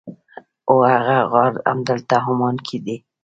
[0.67, 2.97] هو هغه غار همدلته عمان کې دی.